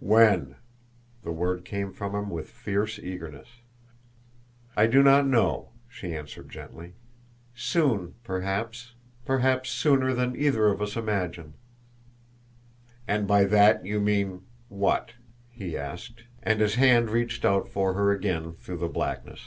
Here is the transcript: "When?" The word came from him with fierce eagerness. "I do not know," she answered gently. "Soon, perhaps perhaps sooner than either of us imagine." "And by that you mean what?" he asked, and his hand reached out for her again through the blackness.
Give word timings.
"When?" 0.00 0.56
The 1.24 1.32
word 1.32 1.64
came 1.64 1.94
from 1.94 2.14
him 2.14 2.28
with 2.28 2.50
fierce 2.50 2.98
eagerness. 2.98 3.48
"I 4.76 4.86
do 4.86 5.02
not 5.02 5.26
know," 5.26 5.70
she 5.88 6.14
answered 6.14 6.50
gently. 6.50 6.92
"Soon, 7.56 8.14
perhaps 8.22 8.92
perhaps 9.24 9.70
sooner 9.70 10.12
than 10.12 10.36
either 10.36 10.68
of 10.68 10.82
us 10.82 10.94
imagine." 10.94 11.54
"And 13.06 13.26
by 13.26 13.44
that 13.44 13.86
you 13.86 13.98
mean 13.98 14.42
what?" 14.68 15.12
he 15.50 15.74
asked, 15.74 16.24
and 16.42 16.60
his 16.60 16.74
hand 16.74 17.08
reached 17.08 17.46
out 17.46 17.66
for 17.66 17.94
her 17.94 18.12
again 18.12 18.52
through 18.60 18.76
the 18.80 18.88
blackness. 18.88 19.40